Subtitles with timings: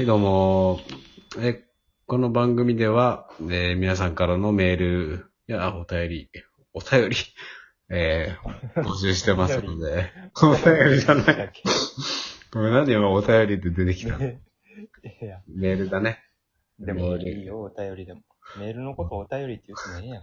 [0.00, 0.80] はい、どうも。
[1.40, 1.62] え、
[2.06, 6.30] この番組では、えー皆さんからのメールやお便り、
[6.72, 7.16] お便り、
[7.90, 10.10] えー募集してますので、
[10.42, 11.52] お便りじゃない。
[12.50, 14.12] ごめん、なんで今お便りって出てきた
[15.26, 16.20] や、メールだね。
[16.78, 18.22] でもメールいいよ、お便りでも。
[18.58, 20.22] メールのことお便りって言ってもええやん。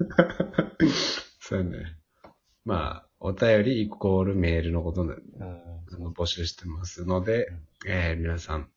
[1.39, 1.95] そうね。
[2.65, 6.13] まあ、お便りイコールメールのことでうん。
[6.13, 7.47] 募集してますので、
[7.85, 8.71] えー皆さん、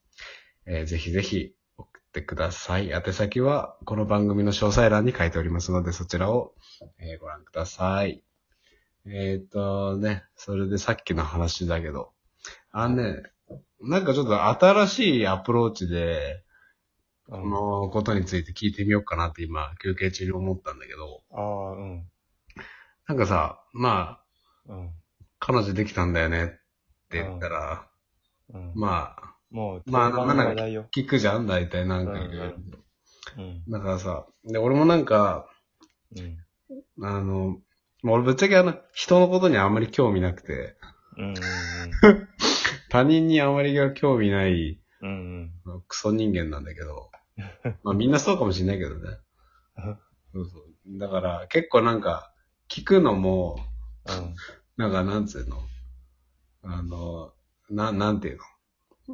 [0.66, 2.90] えーぜひぜひ送ってください。
[2.90, 6.54] 宛先は、この番組の詳細欄に書いておりますので、そちらを、
[6.98, 8.22] えーご覧ください。
[9.06, 12.12] えっ、とね、それでさっきの話だけど、
[12.70, 13.22] あのね、
[13.80, 16.44] なんかちょっと新しいアプローチで、
[17.26, 22.06] このことについて聞いてみようかなって今、休憩中に思ったんだけど、ああ、うん。
[23.06, 24.20] なんかさ、ま
[24.68, 24.90] あ、うん。
[25.38, 26.48] 彼女できたんだよねっ
[27.08, 27.88] て言ったら、
[28.52, 28.72] うん。
[28.74, 30.86] まあ、もう、まあ定番の話題よ。
[30.94, 32.54] 聞くじゃん大体なんか言う、
[33.38, 33.64] うん。
[33.68, 35.48] だからさ、で、俺もなんか、
[36.16, 37.04] うん。
[37.04, 37.58] あの、
[38.02, 40.76] まあ俺ぶっちゃけあの、人のことにあんまり興味なくて、
[41.16, 41.34] うん。
[42.88, 45.52] 他人にあまりが興味ない、うん。
[45.64, 45.82] うん。
[45.88, 47.10] クソ人間なんだけど、
[47.82, 49.18] まあみんなそうかもしれないけどね。
[50.32, 50.98] そうそう。
[50.98, 52.32] だから結構なんか、
[52.68, 53.58] 聞くのも、
[54.06, 54.34] うん。
[54.76, 55.58] なんかなんつうの、
[56.62, 57.32] あの、
[57.68, 58.44] な、なんていうの？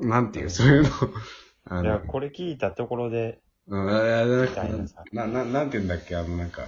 [0.01, 0.89] なんていう、そういうの。
[1.69, 6.63] あいや、の、これ聞いたところで、うん、あれ、あれみたいなさな、な、なんて言うんだっけあの、なんか、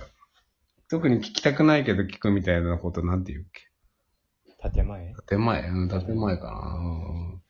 [0.89, 4.71] 特に聞きたくないけど聞くみたいなことなんて言うっけ？
[4.71, 5.15] 建前？
[5.29, 5.69] 建前？
[5.69, 6.79] うん、建前かな。
[6.81, 7.43] うん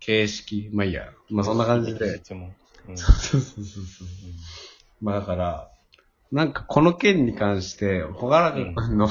[0.00, 1.08] 形式まあいいや。
[1.30, 2.18] まあそんな感じで。
[2.18, 2.54] 質問。
[2.88, 2.96] うん。
[2.98, 4.08] そうそうそうそう。
[5.00, 5.70] まあだから、
[6.30, 9.08] なんかこの件に関して、ほがらか君の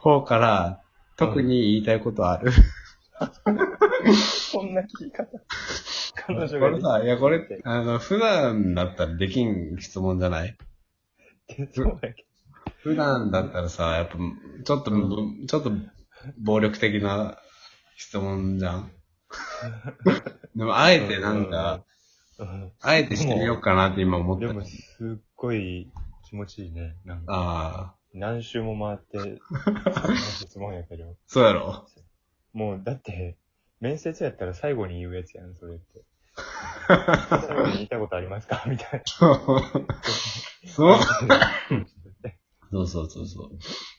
[0.00, 0.82] 方から、
[1.16, 2.52] 特に言いたいことある。
[4.52, 5.28] そんな聞き方。
[6.14, 10.56] 彼女こがれさ、いやこれ、あの、普段だったらできん質問じゃない？
[11.74, 12.26] そうやけ
[12.82, 14.16] 普段だったらさ、やっぱ、
[14.64, 14.90] ちょっと、
[15.46, 15.72] ちょっと、
[16.38, 17.38] 暴力的な
[17.96, 18.92] 質問じゃん
[20.56, 21.84] でも、あえてなんか。
[22.80, 24.52] あえてしてみようかなって今思ったで。
[24.52, 25.90] も、すっごい
[26.28, 26.96] 気持ちいいね。
[27.04, 29.40] なんか、ああ、何周も回って、
[30.40, 31.16] 質問やけど。
[31.26, 31.86] そうやろ？
[32.52, 33.36] もう、だって、
[33.82, 36.04] 面接やったら最後に言うやつやん、それって。
[36.86, 38.64] 最後に言いたいことありますか？
[38.68, 39.26] みたいそ
[40.86, 40.88] う
[41.26, 41.52] な。
[42.70, 43.42] そうそうそうそ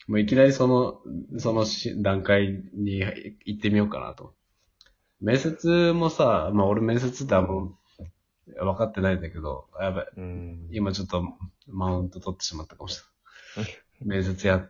[0.08, 0.10] う。
[0.10, 1.02] もういきなりその、
[1.38, 3.00] そのし段階に
[3.44, 4.34] 行ってみようかなと。
[5.20, 7.48] 面接もさ、まあ俺面接ってあんま
[8.72, 10.06] 分かってないんだけど、やばい。
[10.16, 10.68] うん。
[10.72, 11.22] 今ちょっと
[11.68, 13.02] マウント取ってしまったかもし
[13.56, 13.72] れない。
[14.00, 14.66] 面接や、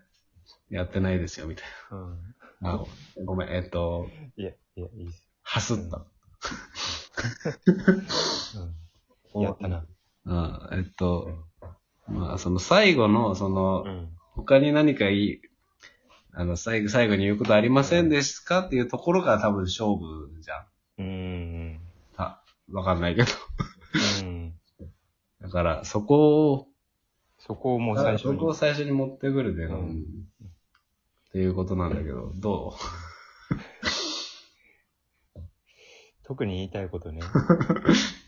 [0.71, 2.35] やってないですよ、みたいうん。
[2.65, 2.75] な。
[2.75, 2.85] あ
[3.25, 5.29] ごめん、えっと、いや、いや、いいっす。
[5.43, 6.05] はすった。
[9.35, 9.43] うん。
[9.43, 9.87] やったな。
[10.27, 11.29] うん、えっと、
[12.09, 14.09] まあその最後の、そのう、ん。
[14.35, 15.41] 他に何かいい、
[16.33, 20.67] あの、最後、最後に言うことありませんでしたかっていうところが多分勝負じゃん。
[20.99, 21.81] うん。
[22.17, 22.43] あ、
[22.73, 23.29] わかんないけど。
[24.23, 24.55] うん。
[25.41, 26.69] だから、そこを、
[27.39, 28.57] そこをもう最初そこをに。
[28.57, 30.05] 最初に持ってくるで、うんうん
[31.35, 32.77] っていうことなんだけど、ど
[36.23, 37.23] 特に言いたいことね。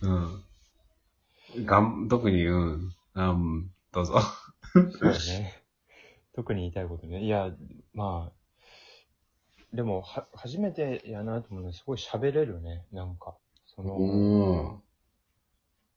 [0.02, 0.08] う
[1.54, 1.66] うん。
[1.66, 2.92] がん、特に、うん。
[3.14, 4.18] あうん、どうぞ。
[4.72, 5.62] そうだね。
[6.34, 7.22] 特に言いたいことね。
[7.22, 7.54] いや、
[7.94, 8.34] まあ、
[9.72, 12.88] でも、は、初めてやなと思うのは、すごい喋れるね。
[12.90, 14.04] なんか、その、う
[14.78, 14.82] ん。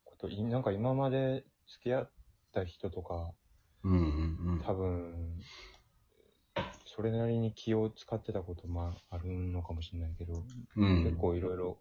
[0.06, 2.12] こと、いなんか今まで付き合っ
[2.54, 3.34] た人とか、
[3.84, 3.96] うんう
[4.58, 5.42] ん多分、
[7.00, 10.44] それなりに気を使ってたこともあるのかもしれないけど、
[10.76, 10.98] うん。
[10.98, 11.04] うん。
[11.06, 11.78] 結構いろいろ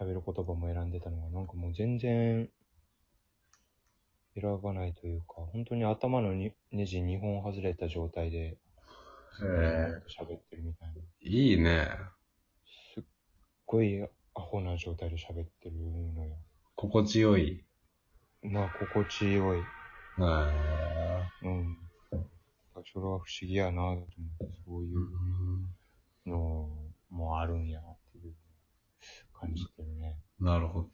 [0.00, 2.48] 喋る言葉も選んでたのは、なんかもう全然
[4.34, 8.56] 選ばないというか、本当に頭のにネジ2本外れた状態で
[9.38, 10.94] 喋ってるみたいな。
[11.20, 11.88] いいね。
[12.94, 13.04] すっ
[13.66, 14.08] ごいア
[14.40, 15.72] ホな状態で喋ってる
[16.16, 16.36] のよ。
[16.74, 17.62] 心地よい。
[18.40, 19.58] まあ、心地よい。
[19.58, 19.62] へ
[21.42, 21.81] うん。
[22.92, 24.12] それは不思議やなと思って、
[24.64, 24.98] そういう
[26.26, 26.68] えの
[27.10, 28.34] もあるんやっていう
[29.32, 30.16] 感じてるね。
[30.40, 30.88] なるほど。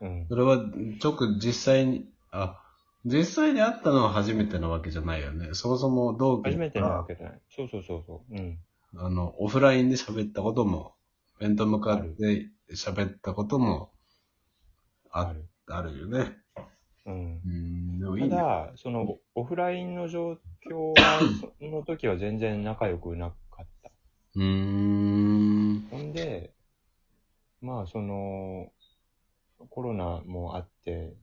[0.00, 0.26] うん。
[0.28, 0.56] それは、
[1.02, 2.60] 直、実際に、あ、
[3.04, 5.50] 実際に会ったのは初めてなわけじゃないよね。
[5.52, 7.40] そもそも同期初めてなわけじゃない。
[7.48, 8.34] そうそうそうそう。
[8.34, 8.58] うん。
[8.96, 10.94] あの、オフラインで喋ったことも、
[11.40, 13.92] 面と向かって喋ったことも、
[15.10, 15.48] あある。
[15.66, 16.36] あるよね。
[17.06, 17.48] うんう。
[17.48, 18.30] ん、でもいいね。
[18.30, 20.38] ただ、その、オフラインの状
[20.68, 23.90] 況は、その時は全然仲良くなかった。
[24.36, 25.88] うーん。
[25.90, 26.52] ほんで、
[27.60, 28.72] まあ、その、
[29.70, 31.14] コロナもあって、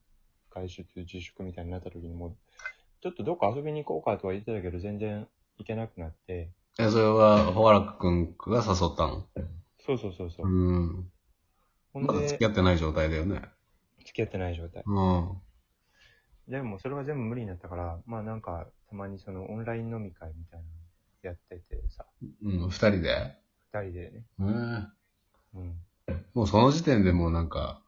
[0.49, 2.37] 外出自粛みたいになった時にもう、
[3.01, 5.27] ちょっとどっか遊びに行こうかとは言ってたけど、全然
[5.57, 9.25] 行けなくなって、え、それは、ほがらくんが誘ったの？
[9.79, 10.47] そうそうそうそう。
[10.47, 11.11] うん。
[11.93, 13.41] ほんでまだ付き、合ってない状態だよね。
[14.05, 14.83] 付き合ってない状態。
[14.85, 15.41] うん。
[16.47, 20.71] でも、それが全部無理になったから、まあなんか、たまにそのオンライン飲み会みたいなの
[21.23, 22.05] やっててさ、
[22.43, 23.35] うん、二人で？
[23.73, 24.23] 二人でね。
[24.39, 24.93] うん。
[25.55, 25.75] うん。
[26.33, 27.81] もうその時点でもうなんか、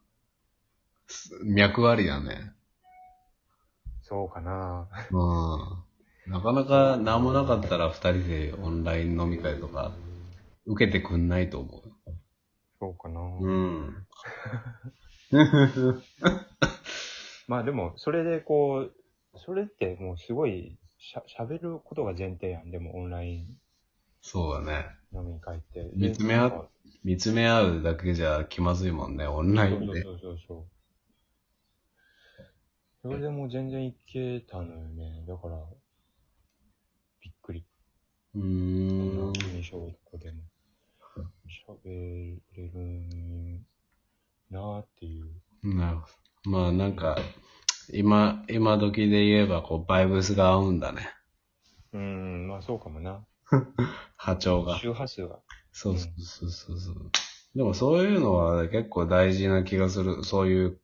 [1.08, 2.52] す脈ありだね。
[4.02, 6.32] そうかなうん。
[6.32, 9.92] なかなか何もなかったら二人でオンライン飲み会とか
[10.66, 11.84] 受けてくんないと思
[12.80, 13.40] そうかな、う。
[13.42, 14.08] うん。
[17.50, 18.94] まあでも、それでこう、
[19.36, 22.70] それってもうすごいしゃ、喋ることが前提やん。
[22.70, 23.48] でもオンライン
[24.22, 24.86] そうだね。
[25.12, 25.90] 飲み会って。
[25.96, 26.70] 見つめ合っでなんか
[27.04, 30.04] 見つめ合うだけじゃ気まずいもんね、オンラインで。
[30.04, 30.66] そうそうそうそう。
[33.02, 35.24] それでもう全然いけたのよね。
[35.28, 35.58] だから、
[37.20, 37.66] びっくり。
[38.36, 39.34] うーん。
[39.56, 40.44] 印象とかでも、
[41.84, 43.66] 喋れるん
[44.52, 45.32] なーっていう。
[45.64, 46.08] なるほ
[46.46, 46.52] ど。
[46.52, 47.18] まあなんか、
[48.00, 51.10] 今、今時で言えばこう、バイブスが合うんだね。
[51.92, 53.26] うーん、まあそうかもな。
[54.16, 54.80] 波長が。
[54.80, 55.42] 周波数が。
[55.74, 57.12] そうそうそうそうそう。
[57.56, 60.24] でもそういうのは結構大事な気がする。
[60.24, 60.80] そういう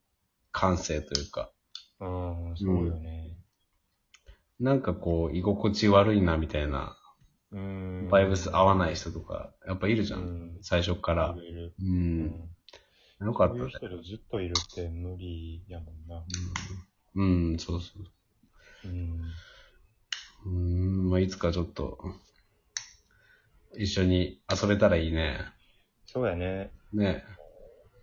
[0.51, 1.53] 感性というか。
[2.01, 3.37] うん、そうよね。
[4.59, 6.97] なんかこう、居心地悪いなみたいな、
[7.51, 8.09] うーん。
[8.09, 10.19] バイブス合わない人とか、やっぱいるじゃん。
[10.19, 11.39] うん最初からう。
[11.81, 12.49] うんん。
[13.21, 13.69] よかったねそういう。
[13.69, 16.17] 人とずっといるって無理やもんな。
[16.17, 16.23] うん、
[17.15, 18.03] うん、そうそう。
[18.87, 19.33] うん。
[20.45, 21.97] うーん、まあいつかちょっと、
[23.77, 25.39] 一緒に遊べたらいいね。
[26.05, 26.71] そうやね。
[26.93, 27.23] ね。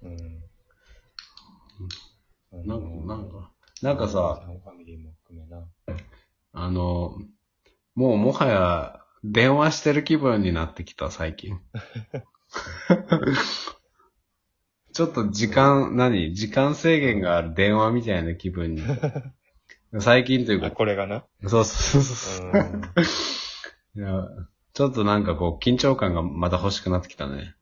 [0.03, 0.43] うん。
[2.67, 4.43] なんか、なんか、なんかさ。
[6.55, 7.17] あの、
[7.94, 11.61] もうもはや、電話してる気分になってきた、最近。
[14.93, 16.35] ちょっと時間、何？
[16.35, 18.83] 時間制限がある電話みたいな気分に。
[20.00, 21.25] 最近というあ、か、これがな？
[21.47, 24.00] そうそうそううそう。
[24.00, 24.29] いや、
[24.75, 27.55] ちょっとなんかこう、緊張感がまた欲しくなってきたね。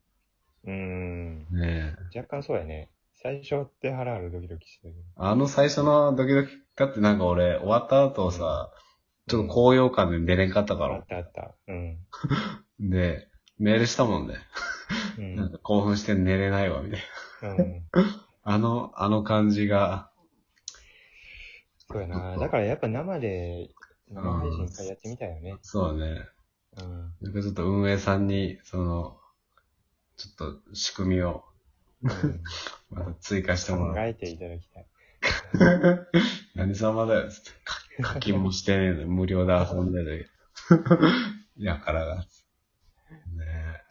[0.67, 0.71] ん。
[0.71, 1.39] うん。
[1.53, 2.19] ねえ。
[2.19, 2.91] 若干そうやね。
[3.15, 4.95] 最初ってハラハラドキドキしてる。
[5.17, 8.71] あの最初のドキドキかってなんか俺、終わった後さ、
[9.29, 11.07] ちょっと高揚感で寝れんかったかあらっ。
[11.07, 11.55] たあった。
[11.69, 11.99] うん。
[12.91, 13.29] で、
[13.61, 14.35] メールしたもんね。
[15.19, 15.37] うん。
[15.37, 17.01] なんか興奮して寝れないわ、みたい
[17.43, 17.55] な。
[17.55, 17.87] うん。
[18.43, 20.11] あの、あの感じが、
[21.91, 22.37] そうやな。
[22.39, 23.71] だからやっぱ生で、
[24.09, 25.59] 生配信一回やってみたいよね。
[25.63, 26.25] そうだね。
[26.79, 27.15] うん。
[27.21, 29.19] なんかちょっと運営さんに、その、
[30.17, 31.45] ちょっと仕組みを
[32.03, 32.43] うん
[32.91, 33.95] また追加してもらう。
[33.95, 34.87] 考えていただきたい。
[36.55, 37.51] 何様だよ、つって。
[37.65, 40.31] 課課金もしてねえのに無料で遊んでる。
[41.59, 42.29] やからがと
[43.37, 43.45] な。
[43.45, 43.83] え。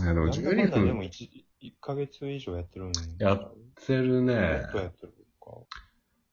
[0.00, 1.28] いやでもなんだか12んだでも分1、
[1.60, 3.54] 一ヶ月以上やってるんやっ
[3.86, 5.50] てるねもっとやってるか。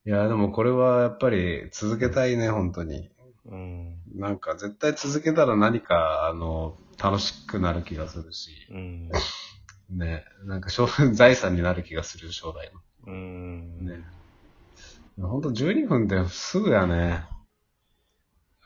[0.06, 3.10] いや、でもこれはやっぱり続けたいね、本当に。
[3.46, 3.98] うん。
[4.16, 8.52] なんか絶対続けたら何か、あの、楽しくなる気がするし。
[8.72, 9.10] うん。
[9.90, 10.24] ね。
[10.46, 12.72] なんか将財産になる気がする、将来
[13.08, 13.86] うん。
[13.86, 13.98] の。
[13.98, 14.04] ね。
[15.20, 17.26] ほんと12分ってすぐやね。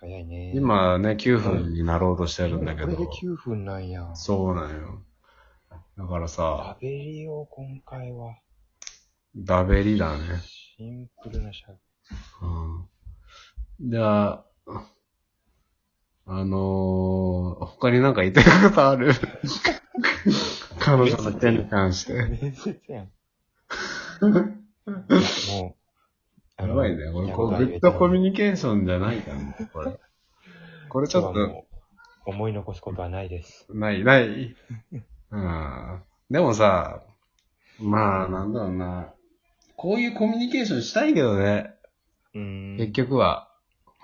[0.03, 0.51] 早いね。
[0.53, 2.87] 今ね、9分になろうとしてるんだけど。
[2.87, 4.13] これで9分なんや。
[4.15, 5.01] そうなんよ。
[5.97, 8.35] だからさラ、ベリを今回は、
[9.35, 10.19] ダベリだね。
[10.77, 11.75] シンプルなしゃう
[13.85, 13.89] ん。
[13.89, 14.45] じゃあ、
[16.25, 19.13] あのー、他になんか言いたいことある？
[20.79, 22.13] 彼女の件に関して。
[22.13, 23.11] 面接やん。
[24.21, 25.82] もう、あ
[26.67, 27.07] やばいね。
[27.09, 29.99] 俺、こう、グッドコミュニケーションじゃないからね、これ。
[30.89, 31.65] これちょっと、
[32.25, 33.67] 思い残すことはないです。
[33.73, 34.55] ない、ない。
[35.31, 36.03] うん。
[36.29, 37.03] でもさ、
[37.79, 39.13] まあ、なんだろうな。
[39.75, 41.73] こういうコミュニケーションしたいけどね。
[42.33, 42.77] うん。
[42.77, 43.49] 結局は。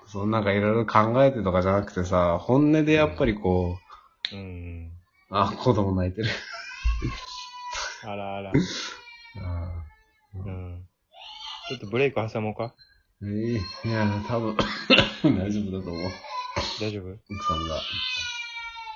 [0.06, 3.78] そのなんかいろいろ考えてとかじゃなくてさ、本音でやっぱりこ
[4.32, 4.90] う、うん。
[5.30, 6.28] あ、子供泣いてる。
[8.02, 8.52] あらあら。
[9.42, 9.84] あ
[10.34, 10.86] うん。
[11.70, 12.74] ちょっとブレイク挟もうか
[13.22, 14.56] いい、いや、多分、
[15.22, 16.10] 大丈夫だと思う。
[16.80, 17.12] 大丈夫？
[17.12, 17.80] 奥さんが。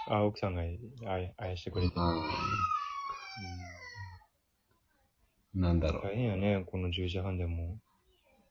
[0.09, 0.65] あ、奥さんがあ
[1.21, 1.95] やあやしてくれて。
[1.95, 2.21] うんう
[5.57, 5.61] ん。
[5.61, 6.03] なんだろう。
[6.03, 7.79] 大変やね、この10時半でも。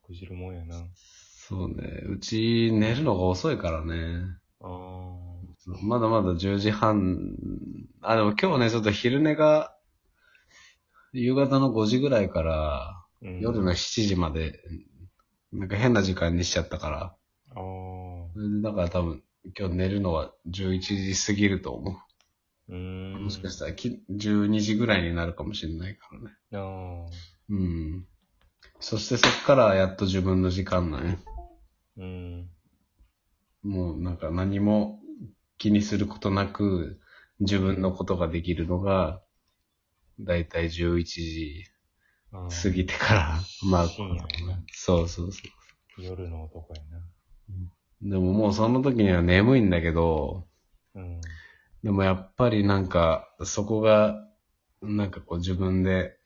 [0.06, 0.74] くじるもんやな。
[0.94, 1.84] そうね。
[2.08, 4.22] うち寝るのが遅いからね。
[4.62, 5.82] ああ。
[5.82, 7.36] まだまだ10時半。
[8.00, 9.76] あ、でも今日ね、ちょっと昼寝が、
[11.12, 14.60] 夕方の5時ぐらいからうん夜の7時まで、
[15.52, 17.16] なんか変な時間にしちゃったから、
[17.56, 18.62] ああ。
[18.62, 19.22] だから多分
[19.58, 21.96] 今日寝るのは11時過ぎると思
[22.68, 23.18] うーう。
[23.18, 23.24] ん。
[23.24, 26.36] もしかしたらき12時ぐらいになるかもしれないからね。
[26.52, 27.10] ああ。
[27.48, 28.06] うん。
[28.80, 31.18] そしてそっからやっと自分の時間なんよ。
[31.96, 32.50] うん。
[33.62, 35.00] もうなんか何も
[35.56, 37.00] 気にすることなく
[37.40, 39.22] 自分のことができるのが、
[40.20, 41.64] だいたい11時
[42.62, 45.42] 過ぎてから、まあ深夜やな、そうそうそ
[46.02, 46.98] 夜の男やな。
[46.98, 48.10] う。
[48.10, 50.46] でももうその時には眠いんだけど、
[50.94, 51.20] うん。
[51.82, 54.26] でもやっぱりなんか、そこが、
[54.82, 56.16] なんかこう自分で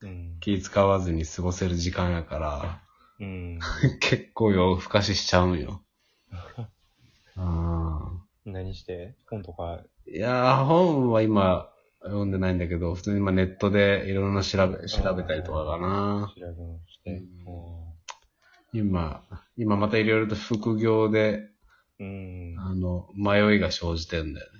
[0.00, 0.36] うん。
[0.40, 2.82] 気使わずに過ごせる時間やから、
[3.20, 3.58] うん。
[4.00, 5.82] 結構夜更かししちゃうんよ。
[7.36, 8.12] あ
[8.44, 9.16] 何して？
[9.30, 9.82] 本とか？
[10.06, 11.70] ーいやー、本は今
[12.04, 16.32] 読んでないんだけど、普通に今ネットでいろんな調べ、調べたりとかかな。
[16.36, 17.22] 調べもして。
[18.72, 19.24] 今、
[19.56, 21.48] 今またいろいろと副業で、
[21.98, 22.56] うん。
[22.58, 24.58] あの、迷いが生じてんだよね。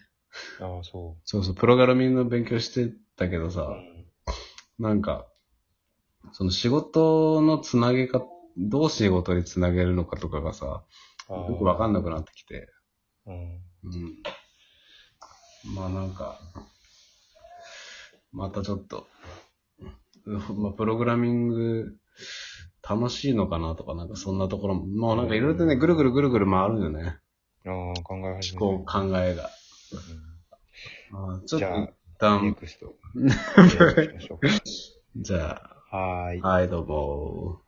[0.61, 3.73] ああ、そそうそう、プログラミングの勉強してたけどさ、う。
[3.73, 4.07] うん。
[4.79, 5.27] なんか、
[6.33, 8.23] その仕事のつなげか、
[8.57, 10.85] どう仕事につなげるのかとかがさ、
[11.29, 12.69] ああよくわかんなくなってきて、
[13.27, 13.35] うん。
[13.35, 15.75] うん。
[15.75, 16.39] まあなんか、
[18.35, 19.07] またちょっと、
[20.27, 21.97] うんまあプログラミング、
[22.89, 27.19] 楽しいのかなとか、なんかそんなところも、もうなんかいろいろとね、ぐるぐるぐるぐる回るよね。
[27.67, 29.51] ああ、考え始め思考、考えが。
[31.13, 32.57] うんあーちょっと一旦
[35.17, 36.49] じゃ はーいあ、。
[36.49, 37.61] はい、どうも。